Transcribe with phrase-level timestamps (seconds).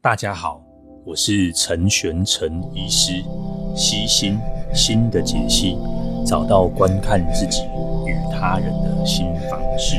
[0.00, 0.62] 大家好，
[1.04, 3.20] 我是陈玄陈医师，
[3.74, 4.38] 悉心
[4.72, 5.76] 心的解析，
[6.24, 7.64] 找到观看自己
[8.06, 9.96] 与他人的新方式。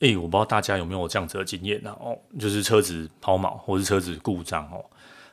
[0.00, 4.84] 哎、我不知道大家有没有这样子的经验呢、哦，就是车子抛锚或是车子故障哦。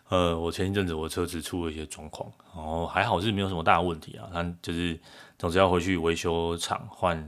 [0.07, 4.97] 呃，我前一阵子我车子出了一些状况，然后还好是没有什么大问题啊，但就是
[5.37, 7.21] 总之要回去维修厂换。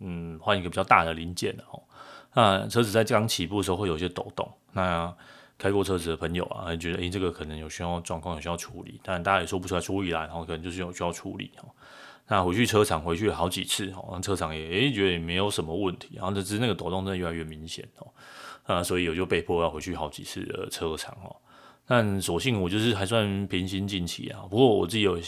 [0.00, 1.82] 嗯，换一个比较大的零件哦。
[2.34, 4.48] 那车子在刚起步的时候会有一些抖动。
[4.72, 5.12] 那
[5.58, 9.00] 开过车子的朋友啊，觉得诶、这个可能有需要状况，有需要处理。
[9.02, 11.68] 但大家也说不出来处理来，然后可能就是有需要处理哦。
[12.28, 18.06] 那回去车厂回去好几次哦，车厂也诶、觉得也没有什么问题，然后只是那个抖动真的越来越明显哦。
[18.66, 21.34] 那所以我就被迫要回去好几次的车厂哦。
[21.84, 24.46] 但所幸我就是还算平心静气啊。
[24.48, 25.18] 不过我自己有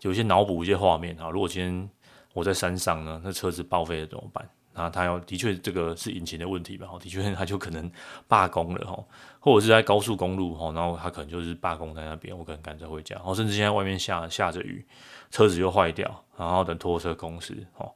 [0.00, 1.30] 有些脑补一些画面啊。
[1.30, 1.88] 如果今天
[2.32, 4.48] 我在山上呢，那车子报废了怎么办？
[4.74, 6.88] 然后他要的确这个是引擎的问题吧？
[6.98, 7.92] 的确他就可能
[8.26, 9.04] 罢工了哈，
[9.38, 14.82] 或者是在高速公路哈，然后他可能就是罢工在那边，我可能赶着回家，然后甚至现在外面下下着雨，
[15.30, 17.92] 车子又坏掉，然后等拖车公司哦，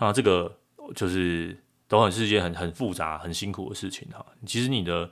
[0.00, 0.52] 那这个
[0.96, 4.26] 就是都很是一件很很复杂、很辛苦的事情哈。
[4.44, 5.08] 其实你的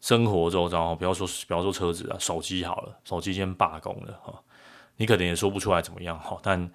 [0.00, 4.34] 生活周遭，不要说不要说车子啊，手机好了，手机先罢工了哈，
[4.96, 6.68] 你可能也说不出来怎么样哈，但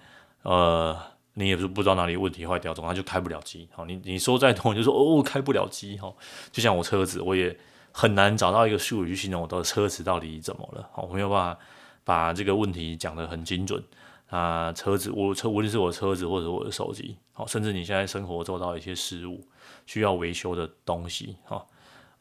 [0.44, 0.96] 呃。
[1.38, 3.68] 你也是不知道哪里问题坏掉，总之就开不了机。
[3.72, 5.98] 好，你你说再多，你就说哦，开不了机。
[5.98, 6.10] 哈，
[6.50, 7.54] 就像我车子，我也
[7.92, 10.88] 很难找到一个术语去形容我的车子到底怎么了。
[10.92, 11.60] 好，我没有办法
[12.04, 13.84] 把这个问题讲得很精准。
[14.28, 19.46] 啊，车子，我车无论是我车子或者我的手机，好，甚至你现在生活做到一些失误，
[19.84, 21.64] 需要维修的东西，哈，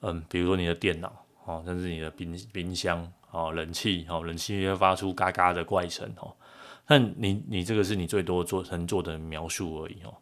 [0.02, 1.12] 嗯，比如说你的电脑，
[1.46, 6.32] 哦，甚至你的冰冰箱，哦，冷气，哦，冷气发出嘎嘎的怪声，哦。
[6.86, 10.14] 但你你这个是你最多做能做的描述而已哦，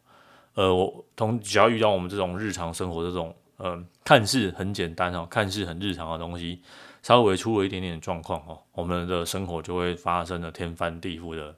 [0.53, 6.61] 呃，我同只要遇到我们这种日常生活这种，呃，看似很简单哦，看似很日常的东西，
[7.01, 11.55] 稍微出了一点点状况哦，我们的生活就会发生了天翻地覆的，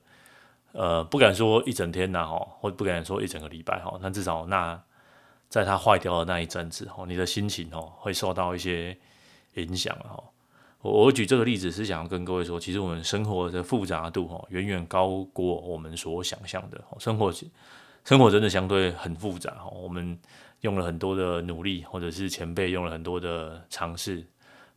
[0.72, 4.82] 呃，不敢说一整天呐哈，或不敢说一整个礼拜哈，但至少那
[5.50, 8.98] 在它坏掉的那一阵子哦，你的心情哦会受到一些
[9.54, 10.24] 影响哈。
[10.92, 16.80] 我举这个例子是想要跟各位说，其实我们生活的复杂度哈，远远高过我们所想象的。
[17.00, 17.34] 生活
[18.04, 20.16] 生活真的相对很复杂哈，我们
[20.62, 24.24] 用了很多的努力，或者是前辈用了很多的尝试，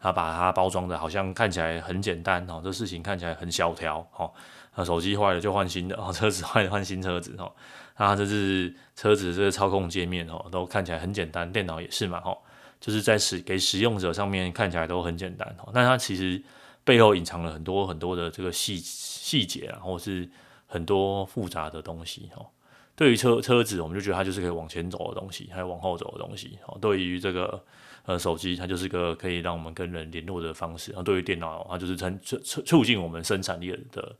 [0.00, 4.32] 他把它包装的好像看起来很简单哦，这事情看起来很小条哦，
[4.76, 7.52] 那手机坏了就换新的哦，车子坏了换新车子哦，
[7.98, 12.34] 那这是车子这个操控界面哦，都看起来很简单，电脑也是嘛哈。
[12.80, 16.42] 就是在使给使用者上面看起来都很简单哦，但它其实
[16.84, 20.28] 背后隐藏了很多很多的这个细细节啊，或是
[20.66, 22.46] 很多复杂的东西哦。
[22.94, 26.76] 对于车车子，我们就觉得它就是可以往前走的东西，还有往后走的东西哦。
[26.80, 27.62] 对于这个
[28.06, 30.90] 呃手机，它就是个可以让我们跟人联络的方式。
[30.90, 34.16] 然后对于电脑，它就是促促促进我们生产力的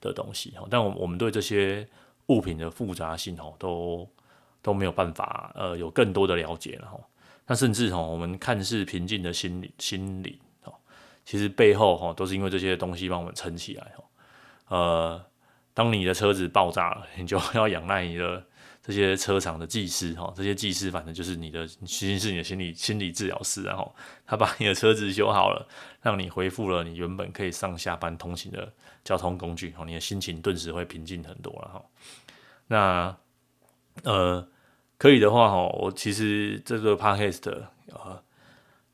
[0.00, 0.66] 的东西哦。
[0.70, 1.86] 但我我们对这些
[2.28, 4.08] 物品的复杂性哦，都
[4.62, 6.98] 都没有办法呃有更多的了解了哈。
[7.52, 10.72] 那甚至哈，我们看似平静的心理心理哦，
[11.22, 14.04] 其实背后哈都是因为这些东西帮我们撑起来哈。
[14.68, 15.22] 呃，
[15.74, 18.42] 当你的车子爆炸了，你就要仰赖你的
[18.82, 25.68] 这些车厂的技师哈，这些技师反正就是你的，其实是你的心理心理治疗师，然后他把你的车子修好了，
[26.00, 28.72] 让你恢复了你原本可以上下班通行的
[29.04, 31.84] 交通工具，你的心情顿时会平静很多了哈。
[32.68, 33.16] 那
[34.04, 34.48] 呃。
[35.02, 37.52] 可以的话，哈，我其实这个 podcast，
[37.88, 38.22] 呃，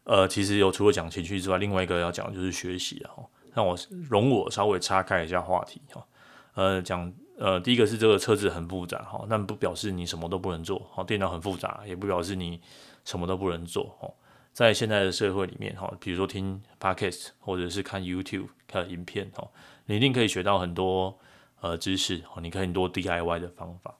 [0.04, 3.12] 呃，其实有除了讲情绪之外，另外一个要讲的就是学习啊。
[3.52, 3.76] 让我
[4.08, 6.02] 容我稍微岔开一下话题哈。
[6.54, 10.80] 呃，讲呃，第一个是这个车子很复杂哈，但不表示你什么都不能做。
[10.94, 12.58] 好，电脑很复杂，也不表示你
[13.04, 13.94] 什么都不能做。
[14.00, 14.14] 哦，
[14.54, 19.46] 在现在的社会里面，哈，比如说听 podcast 或者是看 YouTube 看影片，哈，
[19.84, 21.18] 你一定可以学到很多
[21.60, 22.22] 呃知识。
[22.34, 23.94] 哦，你可以很多 DIY 的方法。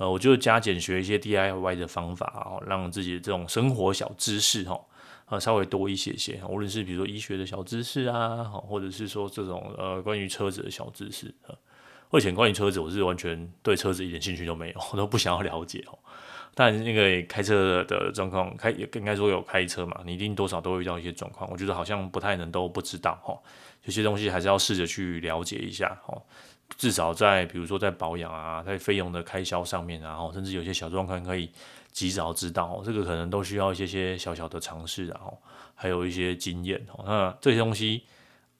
[0.00, 4.80] 呃，我就加减学一些 DIY 的方法啊，让自己的这种生活小知识哈，
[5.26, 6.40] 呃，稍微多一些些。
[6.48, 11.34] 无论是比如说医学的小知识啊，或者是说这种呃关于车子的小知识。
[12.08, 15.98] 我以前关于车子，我是完全对车子一点兴趣都没有，我都不想要了解哦。
[16.54, 21.50] 但那个开车的状况，开也应该说有开车嘛，你一定多少都会遇到一些状况。
[21.50, 23.38] 我觉得好像不太能都不知道哈，
[23.84, 26.22] 有些东西还是要试着去了解一下哦。
[26.76, 31.50] 至少在比如说在保养啊，在费用的开销上面，然后甚至有些小状况可以
[31.92, 35.36] 及早知道，这个可能都需要一些些小小的尝试，然后
[35.74, 36.80] 还有一些经验。
[37.04, 38.04] 那这些东西，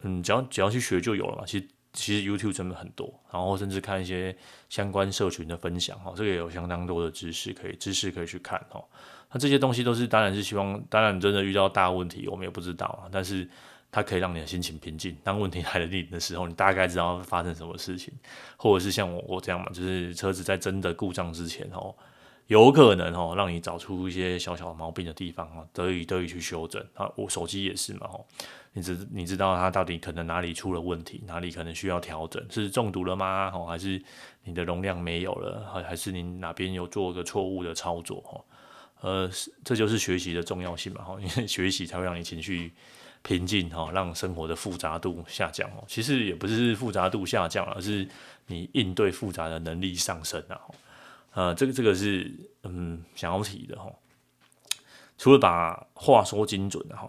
[0.00, 1.44] 嗯，只要只要去学就有了嘛。
[1.46, 4.36] 其实其实 YouTube 真的很多，然后甚至看一些
[4.68, 8.84] 相关社群的分享哦，这个也有相当多的知识可以知识可以去看哦。
[9.32, 13.48] 那这些东西都是当然是希望，当然真的遇到大问题，我们也不知道啊，但是
[13.90, 15.16] 它可以让你的心情平静。
[15.22, 18.12] 当问题来临的时候，你大概知道发生什么事情，
[18.56, 21.94] 或者是像我我这样嘛，就是车子在真的故障之前哦。
[22.46, 27.08] 有可能哦，让你找出一些小小毛病的地方哦，得以得以去修正啊。
[27.14, 28.24] 我手机也是嘛哦，
[28.72, 33.52] 你知你知道它到底可能哪里出了问题，哪里可能需要调整，是中毒了吗？
[33.54, 34.02] 哦，还是
[34.42, 35.64] 你的容量没有了？
[35.72, 38.20] 还还是你哪边有做个错误的操作？
[38.26, 38.44] 哦，
[39.02, 39.30] 呃，
[39.62, 41.04] 这就是学习的重要性嘛。
[41.06, 42.72] 哦，因为学习才会让你情绪
[43.22, 45.84] 平静哈，让生活的复杂度下降哦。
[45.86, 48.08] 其实也不是复杂度下降，而是
[48.46, 50.60] 你应对复杂的能力上升啊。
[51.32, 52.32] 呃，这个这个是
[52.64, 53.90] 嗯想要提的哈。
[55.16, 57.08] 除了把话说精准的哈，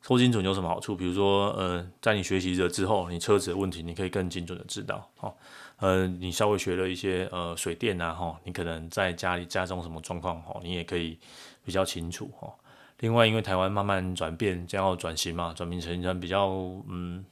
[0.00, 0.94] 说精准有什么好处？
[0.94, 5.34] 比如说，呃，在你学习了之后，你车子的问题你可以更精准的知道哈。
[5.78, 11.18] 呃，你稍微学了一些呃水电啊哈，你可能在家里家中什么状况哈，你也可以
[11.64, 12.48] 比较清楚哈。
[13.02, 16.48] 另外，因为台湾慢慢转变，将要转型嘛，转变成一比较
[16.88, 17.24] 嗯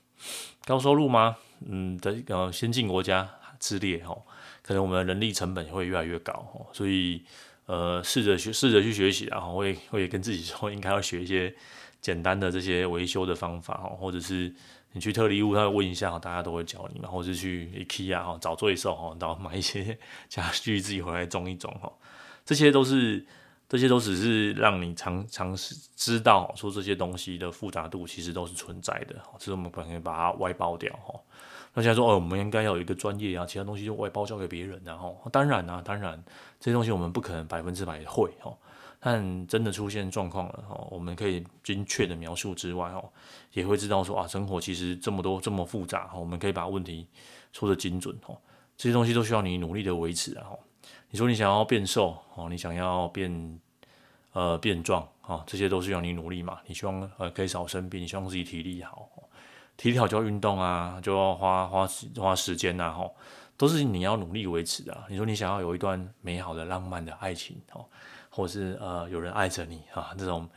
[0.64, 3.28] 高收入嘛，嗯的呃先进国家
[3.60, 4.16] 之列哈。
[4.62, 7.22] 可能我们的人力成本也会越来越高，所以
[7.66, 11.54] 呃，试着学，试着去学习，然后会会跟自己说，应该要学一些
[12.00, 14.52] 简单的这些维修的方法，或者是
[14.90, 19.96] 你去特例屋，他会问一下，大家都会教你嘛，或者是去 IKEA 哈找罪受哈，然后买一些
[20.28, 21.92] 家具自己回来装一装哈，
[22.44, 23.24] 这些都是
[23.70, 31.14] 这些都只是让你尝尝试知道说这些东西的复杂度其实都是存在的，只是我们可能把它外包掉哈。
[31.72, 36.20] 那现在说，哦，我们应该要有一个专业啊，其他东西就外包交给别人，然后当然啊，当然
[36.58, 38.58] 这些东西我们不可能百分之百会哦，
[38.98, 43.08] 但真的出现状况了哦，我们可以精确的描述之外哦，
[43.52, 47.06] 也会知道说啊，生活其实这么多这么复杂，我们可以把问题
[47.52, 48.36] 说得精准哦，
[48.76, 50.46] 这些东西都需要你努力的维持啊。
[51.10, 53.60] 你说你想要变瘦哦，你想要变
[54.32, 59.08] 呃变壮啊，这些都是要你努力嘛，你希望呃可以少生病，希望自己体力好。
[59.76, 63.14] 体力好就要运动啊，就要花花花时间呐，吼，
[63.56, 64.96] 都是你要努力维持的。
[65.08, 67.84] 你说你想要有一段美好的浪漫的爱情，哦，
[68.28, 70.48] 或是呃有人爱着你啊，这种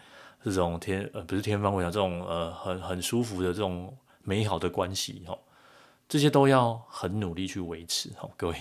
[0.43, 5.39] 这种天呃不是天方夜谭，这种呃很很舒服的这种美好的关系，哦，
[6.13, 8.55] 这些都要很努力去维持，哦，各位，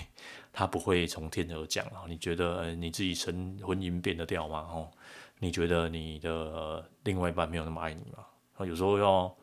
[0.51, 2.01] 他不会从天而降啊。
[2.07, 4.67] 你觉得你自己生婚姻变得掉吗？
[4.71, 4.89] 哦，
[5.37, 8.25] 你觉得你的、另外一半没有那么爱你吗？
[8.57, 9.35] 啊，有时候要。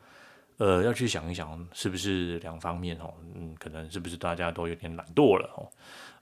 [0.56, 3.14] 呃，要去想一想，是不是两方面哦？
[3.34, 5.70] 嗯，可能是不是大家都有点懒惰了哦？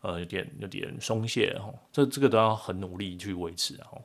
[0.03, 1.75] 呃，有点有点松懈哦。
[1.91, 4.03] 这这个都要很努力去维持哦。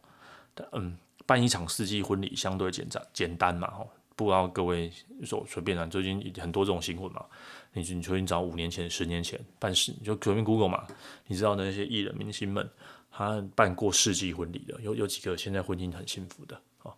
[0.71, 3.87] 嗯，办一场世纪婚礼相对简单简单嘛哦。
[4.15, 4.91] 不知道各位
[5.23, 7.25] 说随便啊，最近很多这种新闻嘛。
[7.73, 10.85] 你你随便找五年前、十年前办事，你就随便 Google 嘛。
[11.27, 12.69] 你知道那些艺人明星们，
[13.11, 16.93] 他办过世纪婚礼的，有有几个现在婚姻很幸福的哦。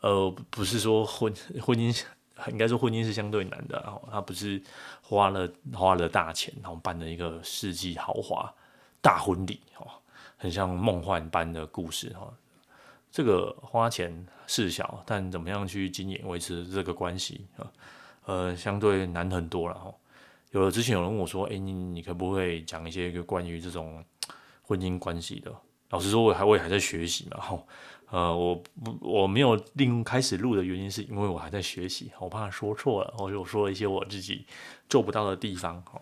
[0.00, 2.04] 呃，不是说婚 婚姻。
[2.52, 4.62] 应该说婚姻是相对难的，哦，他不是
[5.02, 8.48] 花了花了大钱，然后办了一个世纪豪华
[9.00, 9.88] 大婚礼，哦，
[10.36, 12.32] 很像梦幻般的故事，哈。
[13.10, 17.66] 这个花钱事小，但怎么样去经营维持这个关系啊？
[18.26, 19.92] 呃，相对难很多了，哈。
[20.50, 24.04] 有了之前有人问我说，哎，你你可不可以讲一些个关于这种
[24.62, 25.54] 婚姻关系的？
[25.90, 27.62] 老实说，我还我也还在学习嘛，哈。
[28.10, 34.46] 呃，我不我没有另开始录的原因，是因为我还在学习，我怕说错了，或者我说了一些我自己
[34.88, 36.00] 做不到的地方，哈。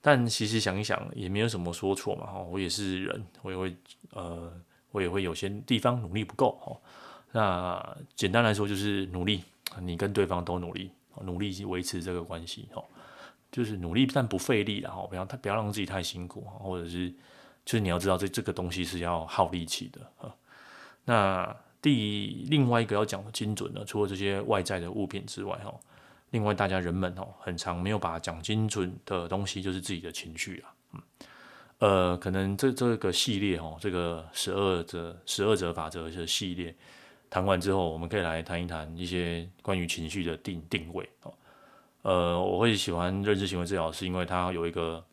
[0.00, 2.38] 但其实想一想，也没有什么说错嘛，哈。
[2.38, 3.76] 我也是人，我也会
[4.12, 4.50] 呃，
[4.92, 6.76] 我也会有些地方努力不够，哈。
[7.32, 9.42] 那简单来说就是努力，
[9.80, 10.90] 你跟对方都努力，
[11.22, 12.84] 努力去维持这个关系，哈。
[13.50, 17.10] 就是努力但不费力，然后不要太不要让自己太辛苦，或者是
[17.66, 20.34] 就是你要知道这这个东西是要耗力气的，哈。
[21.04, 25.74] 那第另外一个要讲的精准的，除了这些外在的物品之外，哈，
[26.30, 31.02] 另外大家人们哦，很常没有把讲精准的东西，就是自己的情绪啊，嗯，
[31.82, 36.72] 呃，可能这这个系列哦，这个十二则十二则法则的系列
[37.28, 41.34] 谈完之后，我们可以来谈一谈一些关于情绪的定定位哦，
[42.02, 45.04] 呃，我会喜欢认知行为治疗，是因为它有一个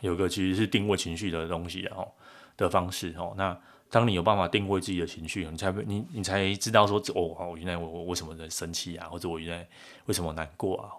[0.00, 2.08] 有一个其实是定位情绪的东西哦
[2.56, 3.56] 的方式哦，那。
[3.88, 9.64] 当你有办法定位自己的情绪，你才你你才知道说哦哦，原来我我为什么在生气啊，或者我原来
[10.06, 10.90] 为什么难过啊？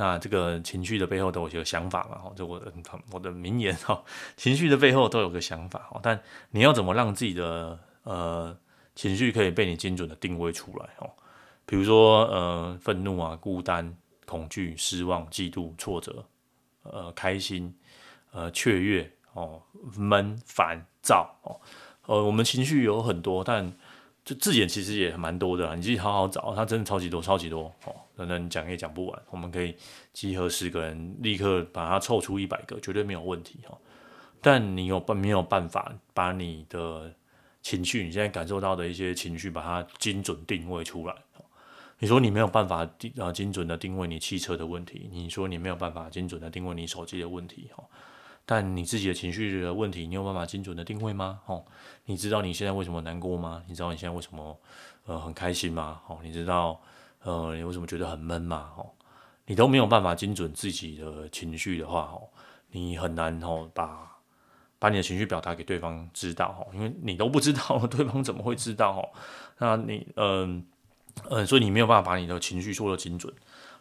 [0.00, 2.72] 那这个情绪的背后都有些想法嘛，就我的
[3.10, 4.00] 我的名言哈，
[4.38, 6.20] 情绪的背后都有个想法，但
[6.52, 8.56] 你要怎么让自己的呃
[8.94, 11.10] 情绪可以被你精准的定位出来哦？
[11.66, 13.92] 比如说呃愤怒啊、孤单、
[14.24, 16.24] 恐惧、失望、嫉妒、挫折，
[16.84, 17.74] 呃，开心，
[18.30, 19.60] 呃，雀跃，哦，
[19.96, 21.60] 闷、烦躁，哦，
[22.06, 23.72] 呃，我们情绪有很多，但
[24.28, 29.74] 就字眼其实也蛮多的啦，你自己好好找，它真的超级多，超级多，哦，等等讲也讲不完，我们可以
[30.12, 33.78] 集合十个人，立刻把它凑出一百个，绝对没有问题，哦。
[34.42, 37.10] 但你有办没有办法把你的
[37.62, 41.14] 情绪，你现在感受到的一些情绪，把它精准定位出来？
[41.98, 47.82] 你说你没有办法定啊精准的定位你汽车的问题，你说你没有办法精准的定位你手机的问题哈，
[48.50, 51.40] 但你自己的情绪的问题，你有办法精准的定位吗？
[51.44, 51.62] 哦
[52.06, 53.62] 你知道你现在为什么难过吗？
[53.68, 54.58] 你知道你现在为什么
[55.04, 56.00] 呃很开心吗？
[56.06, 56.80] 哦你知道
[57.22, 58.70] 呃你为什么觉得很闷吗？
[58.78, 58.86] 哦
[59.44, 62.26] 你都没有办法精准自己的情绪的话，哦
[62.70, 64.08] 你很难哦把。
[64.80, 69.02] 把你的情绪表达给对方知道，哦因为你都不知道， 对方怎么会知道哦？
[69.58, 70.64] 那你，嗯、
[71.28, 73.34] 呃、嗯，所以你没有办法把你的情绪说得精准，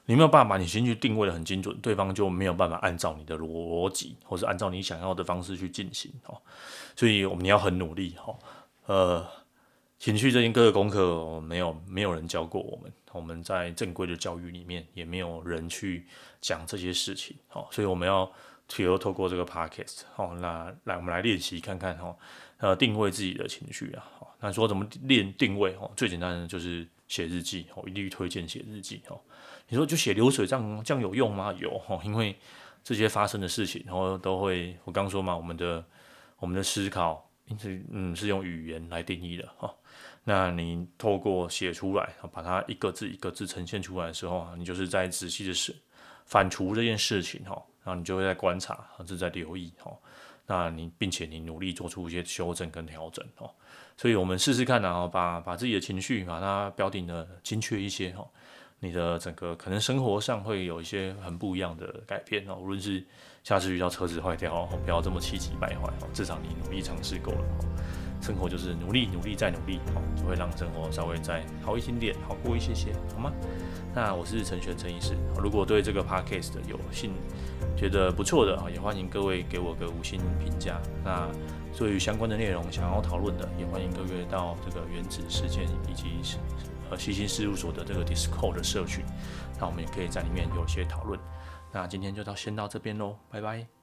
[0.08, 6.42] 你没有办法你情绪定位的很精准，对方就没有办法按照你的逻辑，或是按照你想要的方式去进行哦。
[6.96, 8.36] 所以我们你要很努力哈，
[8.88, 9.24] 呃，
[10.00, 16.08] 情绪这件各个功课没有没有人教过我们，我们在正规的教育里面也没有人去
[16.42, 18.32] 讲这些事情，好，所以我们要。
[18.70, 22.14] 只有透过这个 podcast 哦，那来我们来练习看看哦，
[22.58, 24.04] 呃，定位自己的情绪啊。
[24.20, 25.90] 好那说怎么练定位哦？
[25.96, 29.20] 最简单的就是写日记哦，一律推荐写日记哦。
[29.68, 31.54] 你说就写流水账这样有用吗？
[31.60, 32.38] 有哦，因为
[32.84, 35.84] 这些发生的事情，然后都会我刚说嘛，我们的
[36.40, 39.74] 我们的思考，因此嗯是用语言来定义的哈。
[40.24, 45.76] 那你透过写出来，把它一个字一个字呈现出来的时候啊，你就是在仔细的是
[46.26, 47.62] 反刍这件事情哈。
[47.84, 49.98] 然后你就会在观察，是在留意哦。
[50.48, 53.52] 那你并且你努力做出一些修正跟调整哦。
[53.96, 58.28] 所以我们试试看啊，把把自己的情绪把它标定的精确一些哦。
[58.80, 62.56] 你的整个可能生活上会有一些很不一样的改变哦。
[62.56, 63.04] 无论是
[63.44, 66.08] 下次遇到车子坏掉，不要这么气急败坏哦。
[66.14, 67.66] 至少你努力尝试过了哦。
[68.22, 73.32] 生活就是努力努力再努力哦，就会让生活稍微再好一点点，好过一些些，好吗？
[73.96, 77.12] 那我是陈璇陈医师，如果对这个 podcast 有兴，
[77.76, 80.80] 觉得不错的啊，也欢迎各位给我个五星评价。
[81.04, 81.28] 那
[81.76, 86.38] 对于相关的内容想要讨论的，也欢迎各位到这个原子时间以及
[86.90, 89.04] 呃西心事务所的这个 Discord 的社群，
[89.60, 91.20] 那我们也可以在里面有些讨论。
[91.72, 93.77] 那今天就到先到这边喽，拜拜。